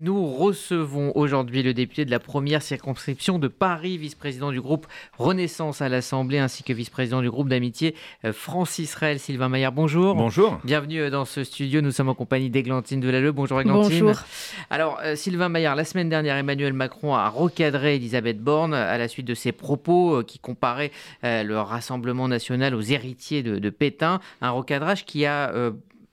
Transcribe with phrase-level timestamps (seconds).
[0.00, 4.86] Nous recevons aujourd'hui le député de la première circonscription de Paris, vice-président du groupe
[5.18, 9.72] Renaissance à l'Assemblée, ainsi que vice-président du groupe d'amitié euh, France-Israël, Sylvain Maillard.
[9.72, 10.14] Bonjour.
[10.14, 10.60] Bonjour.
[10.62, 11.80] Bienvenue euh, dans ce studio.
[11.80, 13.32] Nous sommes en compagnie d'Églantine Delalleux.
[13.32, 14.02] Bonjour Églantine.
[14.02, 14.22] Bonjour.
[14.70, 19.08] Alors, euh, Sylvain Maillard, la semaine dernière, Emmanuel Macron a recadré Elisabeth Borne à la
[19.08, 20.92] suite de ses propos qui comparaient
[21.24, 24.20] le Rassemblement national aux héritiers de, de Pétain.
[24.42, 25.52] Un recadrage qui a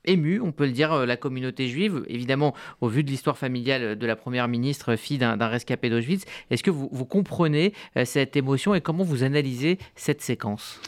[0.07, 3.97] ému, on peut le dire, euh, la communauté juive, évidemment au vu de l'histoire familiale
[3.97, 6.25] de la Première ministre, fille d'un rescapé d'Auschwitz.
[6.49, 10.79] Est-ce que vous, comprenez euh, cette émotion et comment vous analysez cette séquence?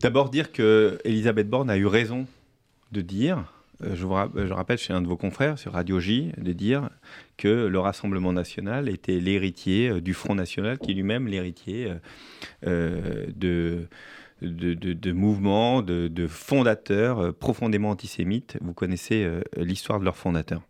[0.00, 2.26] D'abord dire que Elisabeth Borne a eu raison
[2.92, 3.44] de dire,
[3.82, 6.90] euh, je, je rappelle chez un de vos confrères sur Radio J, de dire
[7.36, 11.92] que le Rassemblement national était l'héritier du Front national, qui est lui-même l'héritier
[12.62, 13.88] de
[14.42, 18.58] de, mouvements, de, fondateurs euh, profondément antisémites.
[18.60, 20.62] Vous connaissez euh, l'histoire de leurs fondateurs.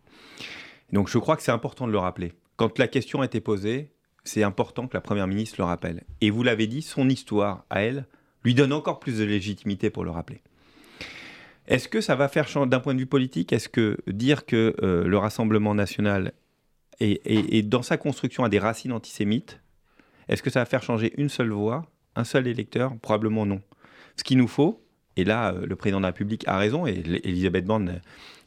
[0.93, 2.33] Donc je crois que c'est important de le rappeler.
[2.55, 3.91] Quand la question a été posée,
[4.23, 6.03] c'est important que la Première ministre le rappelle.
[6.21, 8.05] Et vous l'avez dit, son histoire à elle
[8.43, 10.41] lui donne encore plus de légitimité pour le rappeler.
[11.67, 14.75] Est-ce que ça va faire changer d'un point de vue politique Est-ce que dire que
[14.81, 16.31] euh, le Rassemblement national
[16.99, 19.59] est, dans sa construction a des racines antisémites,
[20.29, 21.85] est-ce que ça va faire changer une seule voix
[22.17, 23.61] un seul électeur Probablement non.
[24.15, 24.81] Ce qu'il nous faut,
[25.15, 28.01] et là, euh, le président de la République a raison, et Elisabeth Borne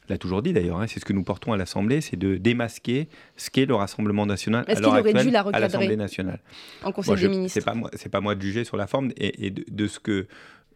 [0.09, 3.07] l'a toujours dit d'ailleurs, hein, c'est ce que nous portons à l'Assemblée, c'est de démasquer
[3.37, 6.39] ce qu'est le Rassemblement national à l'heure actuelle à l'Assemblée nationale.
[6.83, 7.53] En Conseil des ministres.
[7.53, 10.27] C'est pas moi, c'est pas moi de juger sur la forme et, de, ce que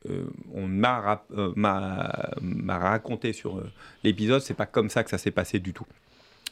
[0.09, 3.61] euh, on euh, m'a raconté sur
[4.03, 5.88] l'épisode, c'est pas comme ça que ça s'est passé du tout.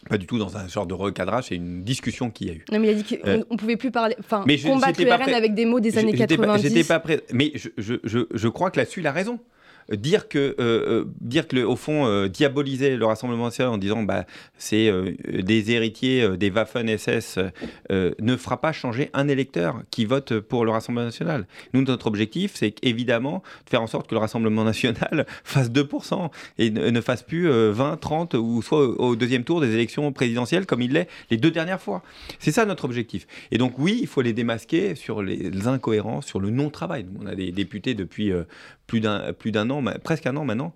[0.10, 2.66] Pas du tout dans un genre de recadrage, c'est une discussion qu'il y a eu.
[2.72, 5.34] Non, mais il a dit qu'on euh, ne pouvait plus parler, enfin, combattre le RN
[5.34, 6.62] avec des mots des années 90.
[6.62, 9.40] J'étais pas prêt, mais je, je, je, je crois que là-dessus, il a raison
[9.92, 14.04] dire que, euh, euh, dire que au fond, euh, diaboliser le Rassemblement national en disant
[14.04, 14.26] bah,
[14.58, 14.92] c'est
[15.28, 17.40] des héritiers des Waffen-SS
[17.90, 21.48] ne fera pas changer un électeur qui vote pour le Rassemblement national.
[21.74, 26.30] Nous, notre objectif, c'est évidemment de faire en sorte que le Rassemblement national fasse 2%
[26.58, 30.82] et ne, fasse plus 20, 30 ou soit au deuxième tour des élections présidentielles comme
[30.82, 32.04] il l'est les deux dernières fois.
[32.40, 33.28] C'est ça notre objectif.
[33.52, 37.06] Et donc oui, il faut les démasquer sur les incohérences, sur le non-travail.
[37.22, 38.32] On a des députés depuis
[38.88, 40.74] plus d'un an, presque un an maintenant,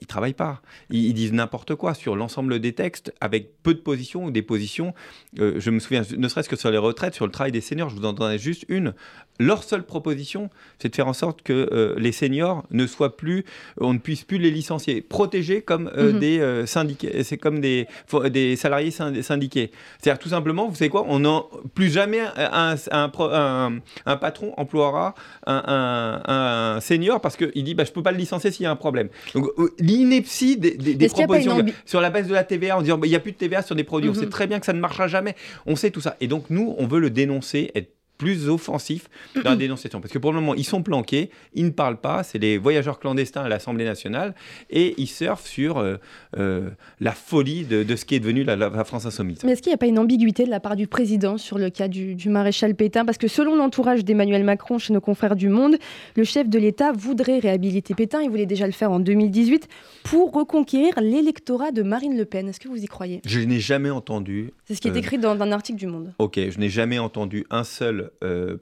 [0.00, 0.60] ils travaillent pas.
[0.90, 4.94] Ils, disent n'importe quoi sur l'ensemble des textes avec peu de positions ou des positions.
[5.38, 7.88] Euh, je me souviens, ne serait-ce que sur les retraites, sur le travail des seniors,
[7.88, 8.94] je vous en donnerai juste une.
[9.40, 13.44] Leur seule proposition, c'est de faire en sorte que euh, les seniors ne soient plus,
[13.78, 16.18] on ne puisse plus les licencier, protégés comme mhm.
[16.18, 17.88] des syndiqués, c'est comme des,
[18.30, 19.72] des salariés syndiqués.
[20.00, 25.14] C'est-à-dire tout simplement, vous savez quoi, on n'en plus jamais un, un, un, patron emploiera
[25.46, 28.76] un, senior parce qu'il dit bah, je peux pas le licencier s'il y a un
[28.76, 29.08] problème.
[29.34, 33.10] Donc l'ineptie des, des, propositions sur la base de la TVA en disant bah, il
[33.10, 34.10] n'y a plus de TVA sur des produits.
[34.10, 34.30] On sait mhm.
[34.30, 35.34] très bien que ça ne marchera jamais.
[35.66, 36.16] On sait tout ça.
[36.20, 37.90] Et donc, nous, on veut le dénoncer, être
[38.24, 40.00] plus offensif dans la dénonciation.
[40.00, 42.98] Parce que pour le moment, ils sont planqués, ils ne parlent pas, c'est les voyageurs
[42.98, 44.34] clandestins à l'Assemblée nationale,
[44.70, 45.96] et ils surfent sur euh,
[46.38, 46.70] euh,
[47.00, 49.40] la folie de, ce qui est devenu la, France insoumise.
[49.44, 51.68] Mais est-ce qu'il n'y a pas une ambiguïté de la part du président sur le
[51.68, 53.04] cas du, maréchal Pétain?
[53.04, 55.76] Parce que selon l'entourage d'Emmanuel Macron chez nos confrères du Monde,
[56.16, 59.68] le chef de l'État voudrait réhabiliter Pétain, il voulait déjà le faire en 2018,
[60.04, 62.48] pour reconquérir l'électorat de Marine Le Pen.
[62.48, 63.20] Est-ce que vous y croyez?
[63.26, 64.54] Je n'ai jamais entendu...
[64.64, 66.14] C'est ce qui est euh, écrit dans un article du Monde.
[66.18, 68.10] Ok, je n'ai jamais entendu un seul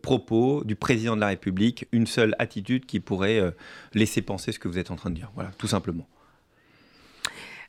[0.02, 3.50] propos du président de la République, une seule attitude qui pourrait euh,
[3.94, 5.30] laisser penser ce que vous êtes en train de dire.
[5.34, 6.06] Voilà, tout simplement.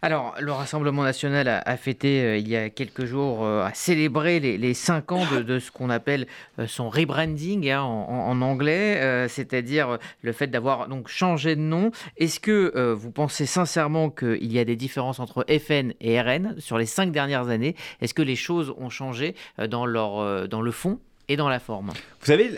[0.02, 4.74] Alors, le Rassemblement national a, fêté euh, il y a quelques jours, a célébré les,
[4.74, 6.28] cinq ans de, ce qu'on appelle
[6.68, 11.92] son rebranding hein, en, anglais, c'est-à-dire le fait d'avoir donc changé de nom.
[12.18, 16.78] Est-ce que vous pensez sincèrement qu'il y a des différences entre FN et RN sur
[16.78, 17.78] les cinq dernières années?
[18.02, 19.36] Est-ce que les choses ont changé
[19.70, 21.00] dans, leur, dans le fond?
[21.28, 21.88] Et dans la forme.
[21.88, 22.52] Vous savez,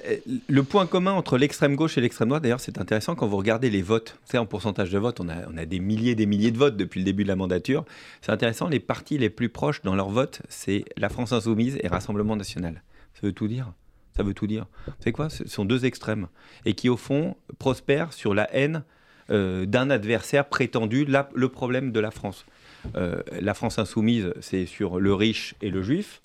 [0.47, 3.69] le point commun entre l'extrême gauche et l'extrême droite, d'ailleurs, c'est intéressant quand vous regardez
[3.69, 4.17] les votes.
[4.25, 6.99] Savez, en pourcentage de vote, on a, des milliers et des milliers de votes depuis
[6.99, 7.85] le début de la mandature.
[8.21, 11.87] C'est intéressant, les partis les plus proches dans leur vote, c'est la France Insoumise et
[11.87, 12.81] Rassemblement National.
[13.13, 13.71] Ça veut tout dire.
[14.15, 14.65] Ça veut tout dire.
[14.99, 15.29] Savez quoi?
[15.29, 16.27] Ce sont deux extrêmes.
[16.65, 18.83] Et qui, au fond, prospèrent sur la haine
[19.29, 22.45] euh, d'un adversaire prétendu, le problème de la France.
[22.95, 26.21] Euh, la France Insoumise, c'est sur le riche et le juif.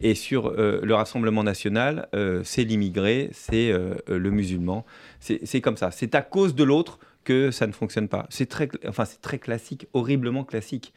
[0.00, 4.84] Et sur euh, le Rassemblement national, euh, c'est l'immigré, c'est euh, le musulman.
[5.20, 5.90] C'est comme ça.
[5.90, 8.26] C'est à cause de l'autre que ça ne fonctionne pas.
[8.30, 10.92] C'est très, enfin, c'est très classique, horriblement classique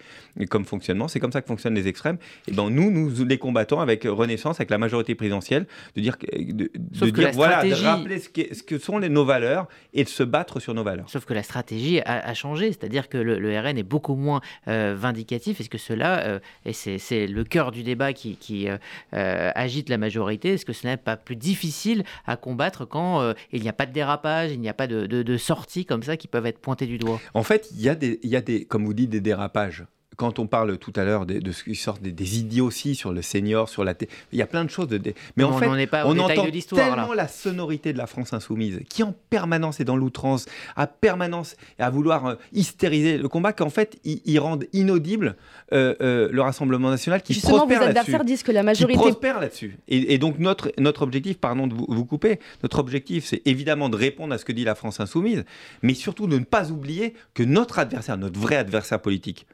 [0.49, 1.07] comme fonctionnement.
[1.07, 2.17] C'est comme ça que fonctionnent les extrêmes.
[2.47, 6.69] Et ben nous, nous les combattons avec Renaissance, avec la majorité présidentielle, de dire, de,
[7.09, 10.59] dire voilà, de rappeler ce, ce, que sont les, nos valeurs et de se battre
[10.59, 11.09] sur nos valeurs.
[11.09, 15.59] Sauf que la stratégie a, changé, c'est-à-dire que le, RN est beaucoup moins euh, vindicatif.
[15.59, 19.97] Est-ce que cela, euh, et c'est le cœur du débat qui, qui euh, agite la
[19.97, 23.85] majorité, est-ce que ce n'est pas plus difficile à combattre quand il n'y a pas
[23.85, 26.59] de dérapage, il n'y a pas de, de, de sorties comme ça qui peuvent être
[26.59, 27.19] pointées du doigt.
[27.33, 30.39] En fait, il y, a des, y a des, comme vous dites, des dérapages quand
[30.39, 33.69] on parle tout à l'heure de, ce qui sort des, des, idioties sur le senior,
[33.69, 33.93] sur la
[34.31, 34.87] il y a plein de choses.
[34.87, 35.01] De,
[35.35, 35.67] mais en fait,
[36.05, 36.45] on, entend
[36.75, 40.45] tellement la sonorité de la France insoumise, qui en permanence est dans l'outrance,
[40.75, 45.35] à permanence et à vouloir euh, hystériser le combat, qu'en fait, ils, rendent inaudible
[45.71, 49.39] euh, euh, le Rassemblement national qui Justement, prospère vos adversaires disent que la majorité prospère
[49.39, 49.77] là-dessus.
[49.87, 53.95] Et, donc notre notre objectif, pardon de vous, vous couper, notre objectif, c'est évidemment de
[53.95, 55.45] répondre à ce que dit la France insoumise,
[55.81, 59.45] mais surtout de ne pas oublier que notre adversaire, notre vrai adversaire politique,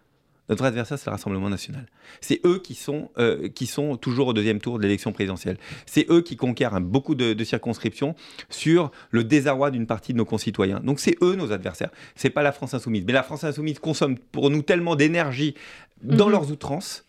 [0.50, 1.86] notre adversaire, c'est le Rassemblement national.
[2.22, 5.58] C'est eux qui sont, euh, qui sont toujours au deuxième tour de l'élection présidentielle.
[5.86, 8.16] C'est eux qui conquièrent beaucoup de, circonscriptions
[8.50, 10.82] sur le désarroi d'une partie de nos concitoyens.
[10.82, 11.92] Donc c'est eux nos adversaires.
[12.16, 13.04] C'est pas la France insoumise.
[13.06, 15.56] Mais la France insoumise consomme pour nous tellement d'énergie
[16.02, 16.32] dans mhm.
[16.32, 17.06] leurs outrances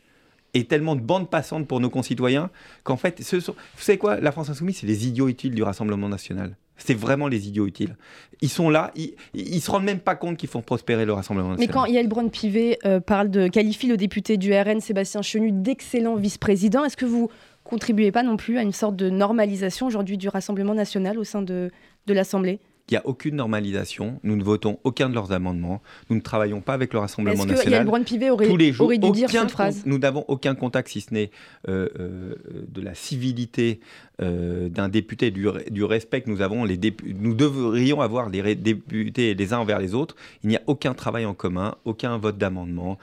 [0.55, 2.51] et tellement de bandes passantes pour nos concitoyens
[2.85, 3.53] qu'en fait, ce sont...
[3.53, 4.21] vous savez quoi?
[4.21, 6.57] La France insoumise, c'est les idiots utiles du Rassemblement national.
[6.85, 7.97] C'est vraiment les idiots utiles.
[8.41, 11.51] Ils sont là, ils, ne se rendent même pas compte qu'ils font prospérer le Rassemblement
[11.51, 11.69] national.
[11.69, 16.17] Mais quand Yael Braun-Pivet euh, parle de qualifie le député du RN Sébastien Chenu d'excellent
[16.17, 17.31] vice-président, est-ce que vous
[17.65, 21.43] contribuez pas non plus à une sorte de normalisation aujourd'hui du Rassemblement national au sein
[21.43, 21.71] de,
[22.07, 22.61] de l'Assemblée?
[22.91, 24.19] Il n'y a aucune normalisation.
[24.25, 25.81] Nous ne votons aucun de leurs amendements.
[26.09, 27.87] Nous ne travaillons pas avec le Rassemblement national.
[27.87, 30.89] Yael Pivet aurait, Tous les jours, aurait dû dire cette phrase Nous n'avons aucun contact,
[30.89, 31.31] si ce n'est
[31.69, 32.35] euh, euh,
[32.69, 33.81] de la civilité
[34.21, 36.79] euh, d'un député, du, du, respect que nous avons, les
[37.19, 40.17] nous devrions avoir les députés les uns envers les autres.
[40.43, 42.99] Il n'y a aucun travail en commun, aucun vote d'amendement,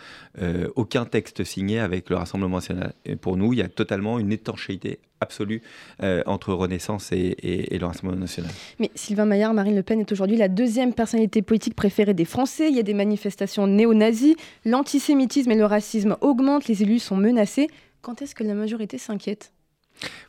[0.75, 2.93] aucun texte signé avec le Rassemblement national.
[3.05, 5.61] Et pour nous, il y a totalement une étanchéité absolue
[6.03, 8.51] euh, entre Renaissance et, et, le Rassemblement national.
[8.79, 12.69] Mais Sylvain Maillard, Marine Le Pen est aujourd'hui la deuxième personnalité politique préférée des Français.
[12.69, 14.35] Il y a des manifestations néo-nazis,
[14.65, 17.67] l'antisémitisme et le racisme augmentent, les élus sont menacés.
[18.01, 19.51] Quand est-ce que la majorité s'inquiète?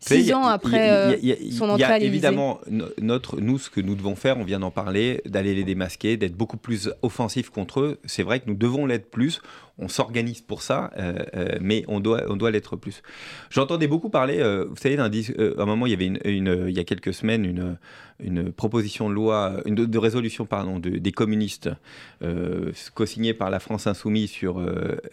[0.00, 1.16] Six ans après euh,
[1.50, 2.60] son entrée à Évidemment,
[3.00, 6.34] notre, nous, ce que nous devons faire, on vient d'en parler, d'aller les démasquer, d'être
[6.34, 8.00] beaucoup plus offensif contre eux.
[8.04, 9.40] C'est vrai que nous devons l'être plus.
[9.78, 13.02] On s'organise pour ça, euh, euh, mais on doit, on doit l'être plus.
[13.50, 14.38] J'entendais beaucoup parler,
[14.68, 17.76] vous savez, à un moment, il y avait une, il y a quelques semaines une,
[18.20, 21.70] une proposition de loi, une de, résolution pardon, des communistes
[22.94, 24.64] co-signée par la France insoumise sur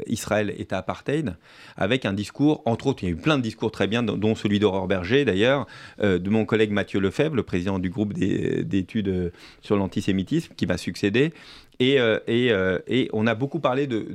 [0.08, 1.36] Israël État apartheid,
[1.78, 4.36] avec un discours, entre autres, il y a eu plein de discours très bien, dont
[4.36, 5.68] celui d'Aurore Berger d'ailleurs,
[6.02, 9.30] euh, de mon collègue Mathieu Lefebvre, le président du groupe d'études euh,
[9.62, 11.34] sur l'antisémitisme, qui m'a succédé.
[11.80, 14.08] Et, euh, et, on a beaucoup parlé de,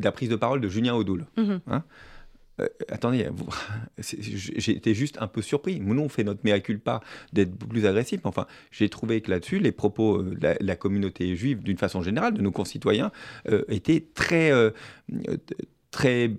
[0.00, 1.26] la prise de parole de Julien Audoul.
[1.36, 1.60] Mhm.
[1.66, 1.82] Hein.
[2.88, 3.28] attendez,
[3.98, 5.80] j'ai été juste un peu surpris.
[5.80, 7.00] Nous, on fait notre mea culpa
[7.32, 8.20] d'être plus agressif.
[8.24, 12.42] Enfin, j'ai trouvé que là-dessus, les propos de la, communauté juive, d'une façon générale, de
[12.42, 13.10] nos concitoyens,
[13.68, 14.52] étaient très,
[15.90, 16.30] très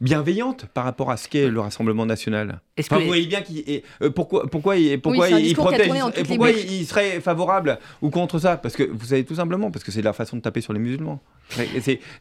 [0.00, 2.60] bienveillante par rapport à ce qu'est le Rassemblement national.
[2.90, 8.38] Vous voyez bien qu'il euh, pourquoi pourquoi il, protège pourquoi il, serait favorable ou contre
[8.38, 8.56] ça?
[8.56, 10.78] Parce que vous savez tout simplement parce que c'est la façon de taper sur les
[10.78, 11.20] musulmans.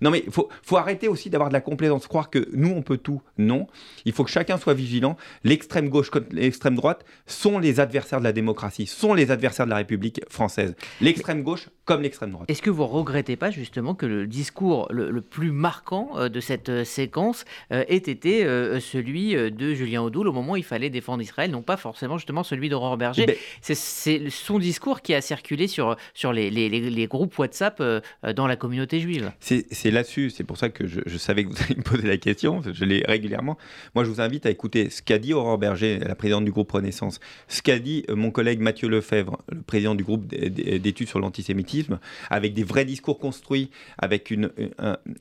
[0.01, 2.97] Non mais faut faut arrêter aussi d'avoir de la complaisance, croire que nous on peut
[2.97, 3.21] tout.
[3.37, 3.67] Non,
[4.05, 5.17] il faut que chacun soit vigilant.
[5.43, 9.71] L'extrême gauche comme l'extrême droite sont les adversaires de la démocratie, sont les adversaires de
[9.71, 10.75] la République française.
[11.01, 12.49] L'extrême gauche comme l'extrême droite.
[12.49, 16.69] Est-ce que vous regrettez pas justement que le discours le, plus marquant euh, de cette
[16.69, 18.43] euh, séquence ait été
[18.79, 22.69] celui de Julien Audoul au moment il fallait défendre Israël, non pas forcément justement celui
[22.69, 23.25] d'Aurore Berger.
[23.25, 28.01] Ben- c'est son discours qui a circulé sur, sur les, les, groupes WhatsApp euh,
[28.35, 29.31] dans la communauté juive.
[29.39, 32.61] C'est là-dessus, c'est pour ça que je, savais que vous alliez me poser la question,
[32.61, 33.57] je l'ai régulièrement.
[33.95, 36.71] Moi, je vous invite à écouter ce qu'a dit Aurore Berger, la présidente du groupe
[36.71, 41.19] Renaissance, ce qu'a dit euh, mon collègue Mathieu Lefebvre, le président du groupe d'études sur
[41.19, 44.51] l'antisémitisme, avec des vrais discours construits, avec une,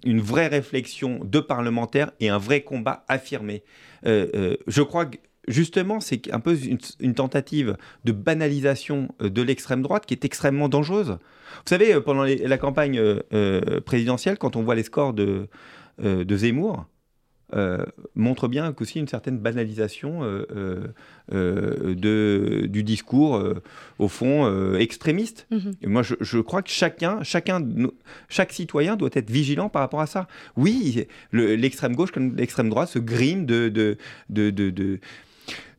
[0.05, 3.63] une vraie réflexion de parlementaires et un vrai combat affirmé.
[4.07, 6.57] Euh, euh, je crois que justement, c'est un peu
[7.01, 11.11] une, tentative de banalisation euh, de l'extrême droite qui est extrêmement dangereuse.
[11.11, 13.01] Vous savez, pendant la campagne
[13.87, 15.49] présidentielle, quand on voit les scores de,
[15.99, 16.87] de Zemmour,
[17.55, 20.93] euh, montre bien qu'aussi une certaine banalisation euh,
[21.33, 23.43] euh, de, du discours,
[23.99, 25.47] au fond, extrémiste.
[25.51, 25.73] Mhm.
[25.83, 27.67] Et moi, je, crois que chacun, chacun,
[28.29, 30.29] chaque citoyen doit être vigilant par rapport à ça.
[30.57, 33.97] Oui, l'extrême gauche comme l'extrême droite se grime de, de,
[34.29, 35.01] de, de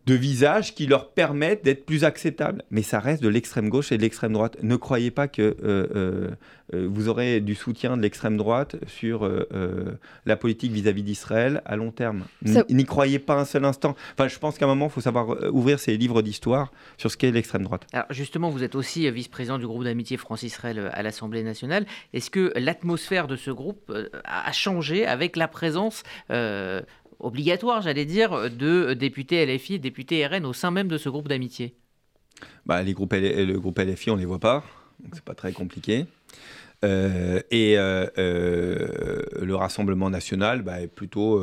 [0.09, 2.63] de visages qui leur permettent d'être plus acceptables.
[2.71, 4.57] Mais ça reste de l'extrême gauche et de l'extrême droite.
[4.63, 6.29] Ne croyez pas que euh, euh,
[6.73, 9.29] euh, vous aurez du soutien de l'extrême droite sur
[10.25, 12.23] la politique vis-à-vis d'Israël à long terme.
[12.69, 13.95] N'y croyez pas un seul instant.
[14.13, 17.17] Enfin, je pense qu'à un moment, il faut savoir ouvrir ses livres d'histoire sur ce
[17.17, 17.85] qu'est l'extrême droite.
[17.93, 21.85] Alors justement, vous êtes aussi vice-président du groupe d'amitié France-Israël à l'Assemblée nationale.
[22.13, 23.91] Est-ce que l'atmosphère de ce groupe
[24.23, 26.03] a changé avec la présence
[27.19, 31.75] obligatoire, j'allais dire, de députés LFI députés RN au sein même de ce groupe d'amitié
[32.65, 34.63] bah, les groupes Le groupe LFI, on ne les voit pas,
[34.99, 36.05] donc c'est pas très compliqué.
[36.85, 41.41] Euh, et euh, euh, le Rassemblement national bah, est plutôt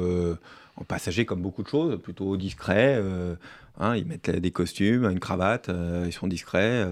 [0.76, 3.02] en passager comme beaucoup de choses, plutôt discret.
[3.78, 5.70] Hein, ils mettent des costumes, une cravate,
[6.06, 6.86] ils sont discrets.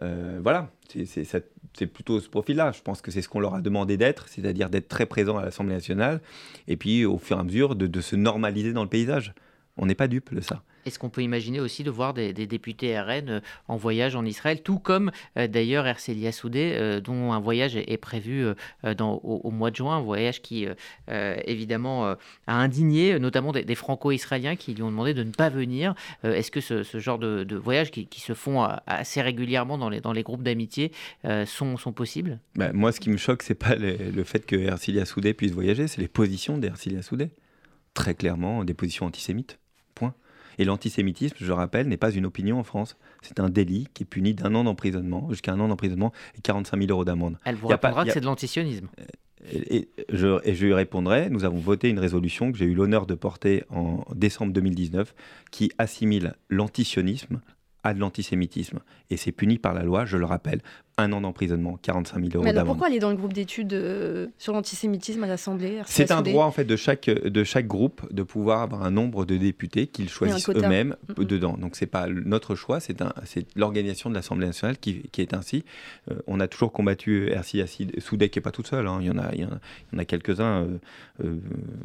[0.00, 2.72] Voilà, c'est plutôt ce profil-là.
[2.72, 5.44] Je pense que c'est ce qu'on leur a demandé d'être, c'est-à-dire d'être très présent à
[5.44, 6.20] l'Assemblée nationale,
[6.66, 9.34] et puis au fur et à mesure de, de se normaliser dans le paysage.
[9.76, 10.62] On n'est pas dupe de ça.
[10.88, 14.62] Est-ce qu'on peut imaginer aussi de voir des, députés RN euh, en voyage en Israël,
[14.62, 18.46] tout comme euh, d'ailleurs Ercelia Soudé, euh, dont un voyage est, prévu
[18.84, 20.66] au, mois de juin, un voyage qui
[21.08, 22.14] évidemment
[22.46, 25.94] a indigné notamment des, franco-israéliens qui lui ont demandé de ne pas venir.
[26.22, 30.92] Est-ce que ce, genre de, voyages qui, se font assez régulièrement dans les, groupes d'amitié
[31.44, 32.38] sont, sont possibles?
[32.54, 35.88] Bah, Moi, ce qui me choque, c'est pas le, fait que Ercilia Soudé puisse voyager,
[35.88, 37.30] c'est les positions d'Ercilia Soudé.
[37.94, 39.58] Très clairement, des positions antisémites.
[40.58, 42.96] Et l'antisémitisme, je rappelle, n'est pas une opinion en France.
[43.22, 46.78] C'est un délit qui est puni d'un an d'emprisonnement, jusqu'à un an d'emprisonnement et 45
[46.78, 47.38] 000 euros d'amende.
[47.44, 48.88] Elle vous répondra que c'est de l'antisionisme.
[49.52, 53.06] Et, je, et je lui répondrai, nous avons voté une résolution que j'ai eu l'honneur
[53.06, 55.14] de porter en décembre 2019
[55.52, 57.40] qui assimile l'antisionisme
[57.84, 58.80] à de l'antisémitisme.
[59.10, 60.60] Et c'est puni par la loi, je le rappelle,
[60.98, 62.66] un an d'emprisonnement, 45 000 euros d'amende.
[62.66, 66.50] pourquoi aller dans le groupe d'études euh, sur l'antisémitisme à l'Assemblée C'est un droit en
[66.50, 70.48] fait de chaque, de chaque groupe de pouvoir avoir un nombre de députés qu'ils choisissent
[70.50, 71.56] eux-mêmes dedans.
[71.56, 73.00] Donc c'est pas notre choix, c'est
[73.56, 75.64] l'organisation de l'Assemblée nationale qui, qui, est ainsi.
[76.10, 77.62] Euh, on a toujours combattu Ersi
[77.98, 78.98] Soudek qui n'est pas toute seule, hein.
[79.00, 80.66] il, y en a, il, y en a, quelques-uns
[81.24, 81.38] euh,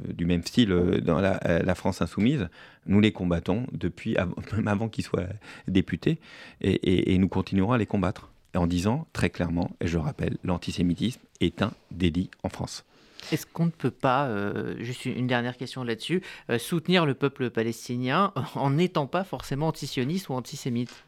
[0.10, 0.70] du même style
[1.06, 2.48] dans la, la, France insoumise.
[2.88, 4.18] Nous les combattons depuis,
[4.56, 5.28] même avant qu'ils soient
[5.68, 6.20] députés,
[6.62, 10.38] et, et, et nous continuerons à les combattre en disant très clairement, et je rappelle,
[10.44, 12.86] l'antisémitisme est un délit en France.
[13.32, 17.50] Est-ce qu'on ne peut pas, euh, juste une dernière question là-dessus, euh, soutenir le peuple
[17.50, 21.06] palestinien en n'étant pas forcément antisioniste ou antisémite?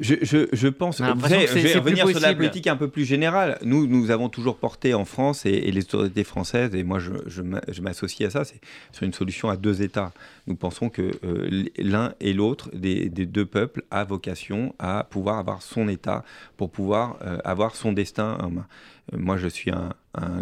[0.00, 0.98] Je, je, je, pense.
[0.98, 3.58] je vais revenir sur la politique un peu plus générale.
[3.62, 7.80] Nous, nous avons toujours porté en France et, les autorités françaises, et moi je, je
[7.80, 8.60] m'associe à ça, c'est
[8.92, 10.12] sur une solution à deux États.
[10.46, 15.38] Nous pensons que euh, l'un et l'autre des, des, deux peuples a vocation à pouvoir
[15.38, 16.24] avoir son État
[16.56, 18.66] pour pouvoir euh, avoir son destin en main.
[19.12, 19.90] Euh, moi, je suis un,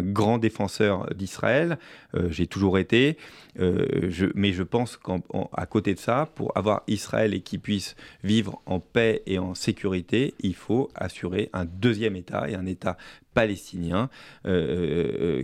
[0.01, 1.77] grand défenseur d'Israël,
[2.15, 3.17] euh, j'ai toujours été,
[3.59, 8.61] euh, mais je pense qu'à côté de ça, pour avoir Israël et qui puisse vivre
[8.65, 12.97] en paix et en sécurité, il faut assurer un deuxième État et un État
[13.33, 14.09] palestinien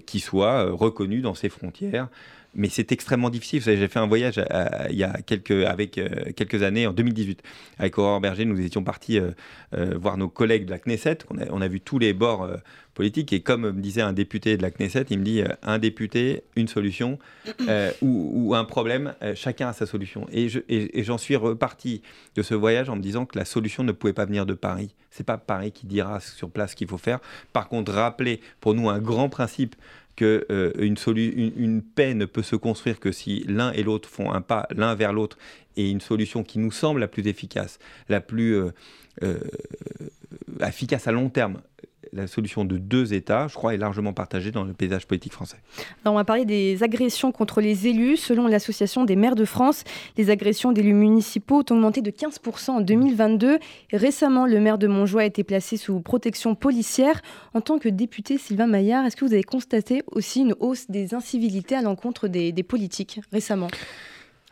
[0.05, 2.07] qui soit reconnu dans ses frontières
[2.55, 3.61] mais c'est extrêmement difficile.
[3.61, 4.41] J'ai fait un voyage
[4.89, 7.43] il y a quelques, euh, années, en 2018,
[7.77, 8.45] avec Aurore Berger.
[8.45, 9.31] Nous étions partis euh,
[9.73, 11.19] euh, voir nos collègues de la Knesset.
[11.29, 12.49] On a, vu tous les bords
[12.95, 13.33] politiques.
[13.33, 16.67] Et comme me disait un député de la Knesset, il me dit un député, une
[16.67, 17.19] solution,
[18.01, 20.27] ou, un problème, chacun a sa solution.
[20.31, 20.49] Et,
[21.03, 22.01] j'en suis reparti
[22.35, 24.95] de ce voyage en me disant que la solution ne pouvait pas venir de Paris.
[25.11, 27.19] C'est pas Paris qui dira sur place ce qu'il faut faire.
[27.53, 29.75] Par contre, rappeler pour nous un grand principe
[30.19, 34.41] qu'une euh, une, paix ne peut se construire que si l'un et l'autre font un
[34.41, 35.37] pas l'un vers l'autre
[35.77, 38.71] et une solution qui nous semble la plus efficace, la plus euh,
[39.23, 39.39] euh,
[40.59, 41.61] efficace à long terme
[42.13, 45.57] la solution de deux États, je crois, est largement partagée dans le paysage politique français.
[46.05, 48.17] on va parler des agressions contre les élus.
[48.17, 49.83] Selon l'Association des maires de France,
[50.17, 53.59] les agressions d'élus municipaux ont augmenté de 15% en 2022.
[53.93, 57.21] récemment, le maire de Montjoie a été placé sous protection policière.
[57.53, 61.13] En tant que député, Sylvain Maillard, est-ce que vous avez constaté aussi une hausse des
[61.13, 63.69] incivilités à l'encontre des, politiques récemment?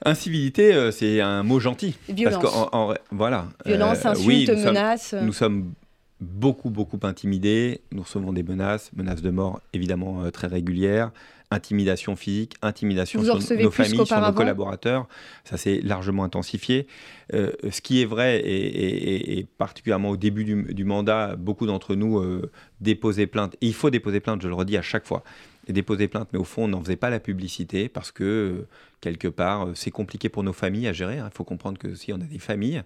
[0.05, 1.95] Incivilité, euh, c'est un mot gentil.
[2.07, 2.43] Violence.
[2.71, 3.47] Parce voilà.
[3.65, 5.15] Violence, euh, insultes, menaces.
[5.19, 5.73] nous sommes
[6.19, 7.81] beaucoup, beaucoup intimidés.
[7.91, 11.11] Nous recevons des menaces, menaces de mort évidemment euh, très régulières,
[11.51, 15.07] intimidation physique, intimidation sur nos familles, sur nos collaborateurs.
[15.43, 16.87] Ça s'est largement intensifié.
[17.33, 22.51] Euh, ce qui est vrai, et, particulièrement au début du, mandat, beaucoup d'entre nous euh,
[22.81, 23.55] déposaient plainte.
[23.61, 25.23] Et il faut déposer plainte, je le redis à chaque fois
[25.67, 28.67] et déposer plainte, mais au fond, on n'en faisait pas la publicité parce que, euh,
[29.01, 31.19] quelque part, euh, c'est compliqué pour nos familles à gérer.
[31.19, 31.29] Hein.
[31.31, 32.83] Il faut comprendre que si on a des familles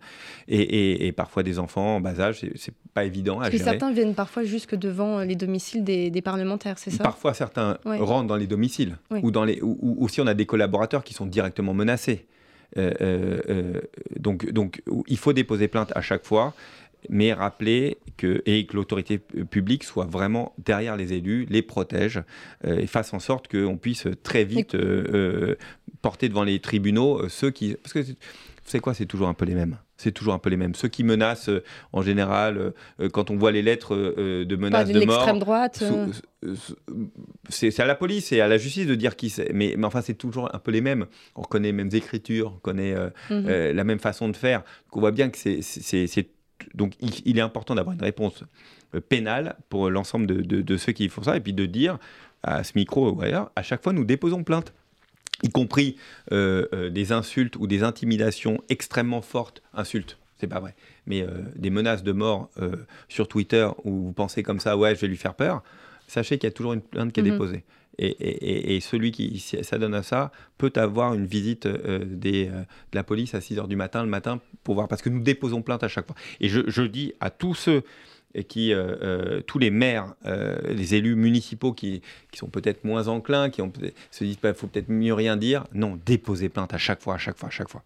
[0.48, 3.64] et, parfois des enfants en bas âge, c'est pas évident à parce gérer.
[3.64, 7.04] Que certains viennent parfois jusque devant les domiciles des, parlementaires, c'est ça?
[7.04, 11.04] Parfois, certains rentrent dans les domiciles ou, dans les, ou, si on a des collaborateurs
[11.04, 12.26] qui sont directement menacés.
[14.20, 16.54] donc, donc, il faut déposer plainte à chaque fois
[17.10, 22.22] mais rappeler que, et que l'autorité publique soit vraiment derrière les élus, les protège
[22.65, 24.77] et fasse en sorte qu'on puisse très vite
[26.01, 27.75] porter devant les tribunaux ceux qui...
[27.75, 28.01] Parce que
[28.63, 30.74] c'est quoi C'est toujours un peu les mêmes c'est toujours un peu les mêmes.
[30.75, 34.89] Ceux qui menacent, euh, en général, euh, euh, quand on voit les lettres de menaces
[34.89, 35.84] de, mort, l'extrême droite.
[37.50, 39.53] c'est à la police et à la justice de dire qui c'est.
[39.53, 41.05] Mais, mais, enfin, c'est toujours un peu les mêmes.
[41.36, 42.96] On reconnaît les mêmes écritures, on connaît
[43.29, 43.48] mhm.
[43.48, 44.60] la même façon de faire.
[44.60, 46.29] Donc, on voit bien que c'est
[46.74, 46.94] donc
[47.25, 48.44] il, est important d'avoir une réponse
[49.10, 51.98] pénale pour l'ensemble de, de, ceux qui font ça et puis de dire
[52.44, 54.74] à ce micro ou ailleurs, à chaque fois nous déposons plainte
[55.44, 55.98] y compris
[56.32, 60.75] euh, euh, des insultes ou des intimidations extrêmement fortes, insultes, c'est pas vrai,
[61.06, 62.50] mais euh, des menaces de mort
[63.10, 65.63] sur Twitter où vous pensez comme ça, ouais, je vais lui faire peur,
[66.08, 67.32] sachez qu'il y a toujours une plainte qui est mhm.
[67.32, 67.63] déposée.
[68.01, 72.53] Et, celui qui s'adonne à ça peut avoir une visite des, de
[72.93, 75.62] la police à 6 h du matin, le matin, pour voir, parce que nous déposons
[75.62, 76.15] plainte à chaque fois.
[76.39, 77.84] Et je, je dis à tous ceux
[78.48, 83.08] qui, euh, euh, tous les maires, euh, les élus municipaux qui, qui sont peut-être moins
[83.08, 83.62] enclins, qui
[84.12, 85.65] se disent, il bah, faut peut-être mieux rien dire.
[85.74, 87.84] Non, déposer plainte à chaque fois, à chaque fois, à chaque fois.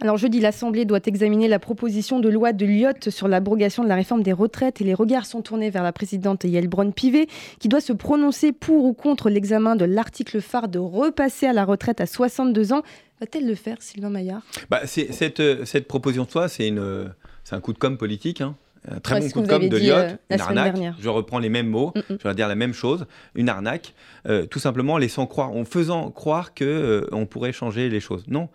[0.00, 3.94] Alors jeudi, l'Assemblée doit examiner la proposition de loi de Lyotte sur l'abrogation de la
[3.94, 7.80] réforme des retraites et les regards sont tournés vers la présidente Yael Braun-Pivet qui doit
[7.80, 12.06] se prononcer pour ou contre l'examen de l'article phare de repasser à la retraite à
[12.06, 12.82] 62 ans.
[13.20, 14.42] Va-t-elle le faire, Sylvain Maillard?
[14.68, 18.42] Bah, cette, cette proposition de loi, c'est un coup de com' politique.
[18.42, 18.54] Hein
[18.88, 20.76] un très bon coup de com' de Lyot, euh, une arnaque.
[21.00, 23.94] Je reprends les mêmes mots, je vais dire la même chose, une arnaque,
[24.28, 28.00] euh, tout simplement en laissant croire, en faisant croire que euh, on pourrait changer les
[28.00, 28.24] choses.
[28.28, 28.48] Non,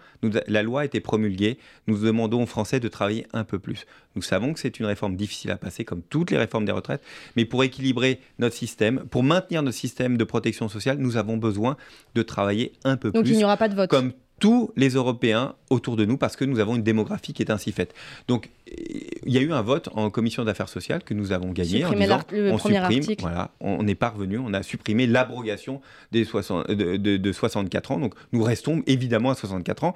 [0.48, 1.58] la loi a été promulguée,
[1.88, 3.86] nous demandons aux Français de travailler un peu plus.
[4.16, 7.02] Nous savons que c'est une réforme difficile à passer, comme toutes les réformes des retraites,
[7.36, 11.78] mais pour équilibrer notre système, pour maintenir notre système de protection sociale, nous avons besoin
[12.16, 13.20] de travailler un peu plus.
[13.20, 13.90] Donc il n'y aura pas de vote.
[13.90, 17.52] Comme tous les Européens autour de nous parce que nous avons une démographie qui est
[17.52, 17.94] ainsi faite.
[18.28, 21.86] Donc, il y a eu un vote en commission d'affaires sociales que nous avons gagné
[21.86, 25.80] en disant on supprime, voilà, on n'est pas revenu, on a supprimé l'abrogation
[26.12, 28.00] des de, 64 ans.
[28.00, 29.94] Donc, nous restons évidemment à 64 ans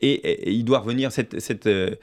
[0.00, 1.96] et, il doit revenir cette cette euh,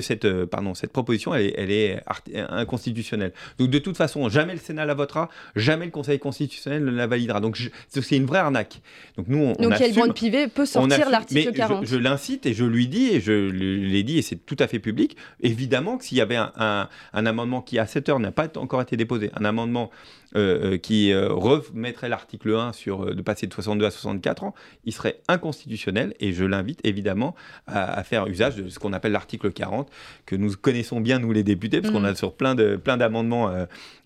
[0.00, 2.02] cette euh, pardon cette proposition, elle est, elle est
[2.48, 3.32] inconstitutionnelle.
[3.58, 7.06] Donc, de toute façon, jamais le Sénat la votera, jamais le Conseil constitutionnel ne la
[7.06, 7.40] validera.
[7.40, 7.56] Donc,
[7.88, 8.80] c'est une vraie arnaque.
[9.16, 11.42] Donc, nous, on, donc, assume, Pivet peut sortir l'article mais
[11.84, 14.78] Je, l'incite et je lui dis, et je l'ai dit, et c'est tout à fait
[14.78, 18.82] public, évidemment que s'il y avait un, amendement qui, à cette heure, n'a pas encore
[18.82, 19.90] été déposé, un amendement
[20.34, 25.20] qui euh, remettrait l'article 1 sur de passer de 62 à 64 ans, il serait
[25.28, 27.34] inconstitutionnel, et je l'invite évidemment
[27.66, 29.90] à, faire usage de ce qu'on appelle l'article 40,
[30.26, 32.16] que nous connaissons bien, nous les députés, parce qu'on a mm.
[32.16, 33.50] sur plein d'amendements plein d'amendements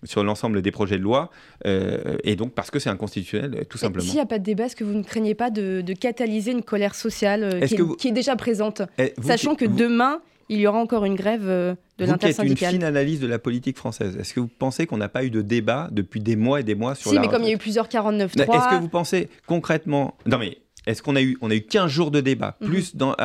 [0.03, 1.29] sur l'ensemble des projets de loi,
[1.65, 4.05] et donc parce que c'est inconstitutionnel, tout simplement.
[4.05, 6.63] S'il n'y a pas de débat, est-ce que vous ne craignez pas de, catalyser une
[6.63, 10.79] colère sociale qui, est, qui, est, déjà présente eh, Sachant que demain, il y aura
[10.79, 12.73] encore une grève euh, de l'intersyndicale.
[12.73, 14.17] une fine analyse de la politique française.
[14.17, 16.75] Est-ce que vous pensez qu'on n'a pas eu de débat depuis des mois et des
[16.75, 17.21] mois sur si, la...
[17.21, 20.17] Si, mais comme il y a eu plusieurs 49 3 Est-ce que vous pensez concrètement...
[20.25, 22.67] Non mais est-ce qu'on a eu, on a eu 15 jours de débat, mhm.
[22.67, 23.15] plus, dans,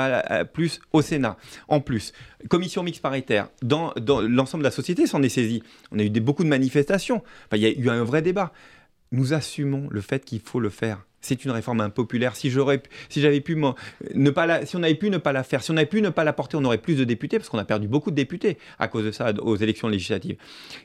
[0.52, 2.12] plus au Sénat, en plus,
[2.48, 5.62] commission mixte paritaire, dans, dans l'ensemble de la société s'en est saisi.
[5.90, 7.22] On a eu des, beaucoup de manifestations.
[7.52, 8.52] il y a eu un vrai débat.
[9.10, 12.36] Nous assumons le fait qu'il faut le faire c'est une réforme impopulaire.
[12.36, 13.56] Si j'avais pu
[14.14, 16.10] ne pas si on avait pu ne pas la faire, si on avait pu ne
[16.10, 18.58] pas la porter, on aurait plus de députés parce qu'on a perdu beaucoup de députés
[18.78, 20.36] à cause de ça aux élections législatives.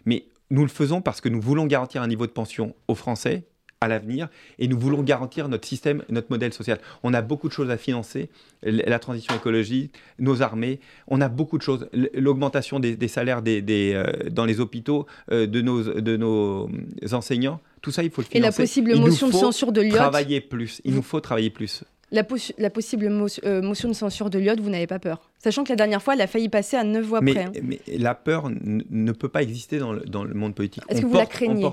[0.06, 3.44] Mais nous le faisons parce que nous voulons garantir un niveau de pension aux Français
[3.84, 6.80] à l'avenir et nous voulons garantir notre système, notre modèle social.
[7.04, 8.30] On a beaucoup de choses à financer,
[8.64, 13.62] la transition écologique, nos armées, on a beaucoup de choses, l'augmentation des, salaires des,
[13.94, 16.70] euh, dans les hôpitaux euh, de, nos, de nos
[17.12, 17.60] enseignants.
[17.84, 18.38] Tout ça, il faut le financer.
[18.38, 20.82] Et la possible motion de censure de Lyotte Travailler plus.
[20.86, 21.84] Il nous faut travailler plus.
[22.12, 22.24] La,
[22.58, 23.08] la possible
[23.44, 26.14] euh, motion de censure de Lyotte, vous n'avez pas peur Sachant que la dernière fois,
[26.14, 27.44] elle a failli passer à 9 voix mais, près.
[27.44, 27.52] Hein.
[27.62, 30.84] Mais la peur ne peut pas exister dans le, dans le monde politique.
[30.88, 31.70] Est-ce que vous la craignez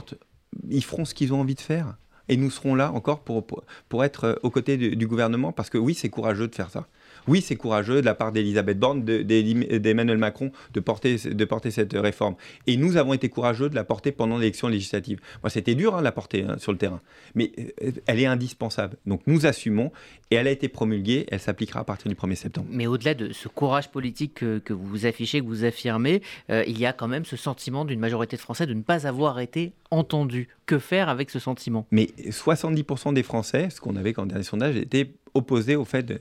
[0.68, 1.94] Ils feront ce qu'ils ont envie de faire.
[2.28, 3.46] Et nous serons là encore pour,
[3.88, 6.88] pour, être euh, aux côtés du gouvernement, parce que oui, c'est courageux de faire ça.
[7.28, 11.92] Oui, c'est courageux de la part d'Elisabeth Borne, d'Emmanuel Macron de porter, de porter cette
[11.92, 12.34] réforme.
[12.66, 15.20] Et nous avons été courageux de la porter pendant l'élection législative.
[15.42, 17.00] Moi, c'était dur hein, de la porter hein, sur le terrain,
[17.34, 17.52] mais
[17.82, 18.96] euh, elle est indispensable.
[19.06, 19.92] Donc nous assumons
[20.30, 22.68] et elle a été promulguée, elle s'appliquera à partir du 1er septembre.
[22.70, 26.86] Mais au-delà de ce courage politique que, vous affichez, que vous affirmez, euh, il y
[26.86, 30.48] a quand même ce sentiment d'une majorité de Français de ne pas avoir été entendus.
[30.66, 31.86] Que faire avec ce sentiment?
[31.90, 36.20] Mais 70% des Français, ce qu'on avait quand dernier sondage, étaient opposés au fait de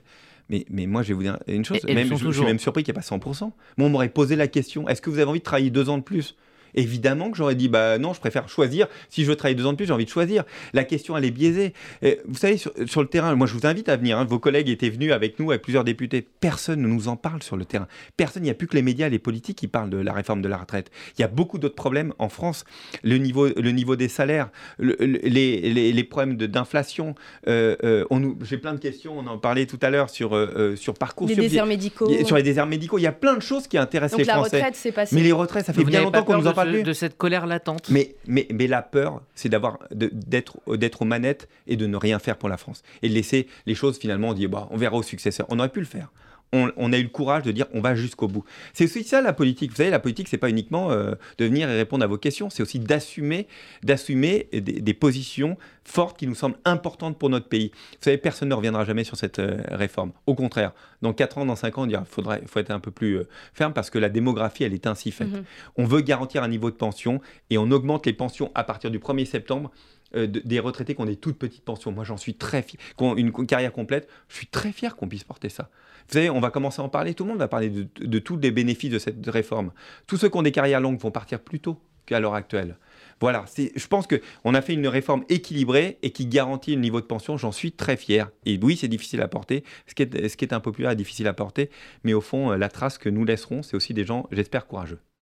[0.49, 1.83] mais, mais moi, je vais vous dire une chose.
[1.83, 3.41] même, je, suis même surpris qu'il n'y ait pas 100%.
[3.41, 5.97] Moi, on m'aurait posé la question est-ce que vous avez envie de travailler deux ans
[5.97, 6.35] de plus?
[6.75, 8.87] Évidemment que j'aurais dit, bah non, je préfère choisir.
[9.09, 10.43] Si je veux travailler deux ans de plus, j'ai envie de choisir.
[10.73, 11.73] La question, elle est biaisée.
[12.01, 14.17] vous savez, sur, le terrain, moi je vous invite à venir.
[14.17, 14.25] Hein.
[14.25, 16.25] vos collègues étaient venus avec nous, avec plusieurs députés.
[16.39, 17.87] Personne ne nous en parle sur le terrain.
[18.17, 20.41] Personne, il n'y a plus que les médias, les politiques qui parlent de la réforme
[20.41, 20.91] de la retraite.
[21.17, 22.65] Il y a beaucoup d'autres problèmes en France.
[23.03, 27.15] Le niveau, le niveau des salaires, les, les, problèmes d'inflation.
[27.47, 28.05] Euh, euh,
[28.41, 31.27] j'ai plein de questions, on en parlait tout à l'heure sur, euh, sur parcours.
[31.27, 32.11] Les déserts médicaux.
[32.25, 32.97] Sur les déserts médicaux.
[32.97, 34.57] Il y a plein de choses qui intéressent Donc les Français.
[34.57, 35.15] Retraite, c'est passé.
[35.15, 37.45] Mais les retraites, ça fait bien longtemps qu'on nous en parle de, de cette colère
[37.45, 37.89] latente.
[37.89, 42.19] Mais, mais, mais la peur, c'est d'avoir d'être d'être aux manettes et de ne rien
[42.19, 42.83] faire pour la France.
[43.01, 45.45] Et de laisser les choses finalement, on dit, bah, on verra au successeur.
[45.49, 46.11] On aurait pu le faire
[46.51, 48.43] on, a eu le courage de dire on va jusqu'au bout.
[48.73, 49.71] C'est aussi ça la politique.
[49.71, 52.49] Vous savez, la politique, c'est pas uniquement euh, de venir et répondre à vos questions,
[52.49, 53.47] c'est aussi d'assumer,
[53.83, 57.71] d'assumer des, positions fortes qui nous semblent importantes pour notre pays.
[57.73, 60.11] Vous savez, personne ne reviendra jamais sur cette euh, réforme.
[60.25, 62.91] Au contraire, dans 4 ans, dans 5 ans, on dira faudrait, faut être un peu
[62.91, 65.29] plus euh, ferme parce que la démographie, elle est ainsi faite.
[65.29, 65.43] Mm-hmm.
[65.77, 68.99] On veut garantir un niveau de pension et on augmente les pensions à partir du
[68.99, 69.71] 1er septembre
[70.15, 71.91] euh, des retraités qui ont des toutes petites pensions.
[71.91, 72.79] Moi, j'en suis très fier.
[72.97, 75.69] Qui ont une carrière complète, je suis très fier qu'on puisse porter ça.
[76.07, 77.13] Vous savez, on va commencer à en parler.
[77.13, 79.71] Tout le monde va parler de, tous les bénéfices de cette réforme.
[80.07, 82.77] Tous ceux qui ont des carrières longues vont partir plus tôt qu'à l'heure actuelle.
[83.21, 87.05] Voilà, je pense qu'on a fait une réforme équilibrée et qui garantit le niveau de
[87.05, 87.37] pension.
[87.37, 88.31] J'en suis très fier.
[88.45, 89.63] Et oui, c'est difficile à porter.
[89.85, 91.69] Ce qui, est, ce qui est impopulaire est difficile à porter.
[92.03, 94.99] Mais au fond, euh, la trace que nous laisserons, c'est aussi des gens, j'espère, courageux.